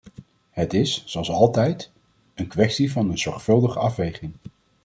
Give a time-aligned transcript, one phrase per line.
[0.49, 1.91] Het is, zoals altijd,
[2.33, 4.33] een kwestie van een zorgvuldige afweging.